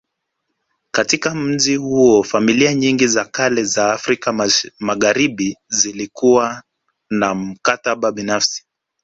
[0.93, 4.47] Katika mji huo familia nyingi za kale za Afrika
[4.79, 6.63] Magharibi zilikuwa
[7.09, 8.65] na maktaba binafsi